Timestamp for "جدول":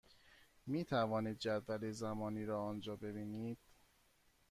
1.39-1.91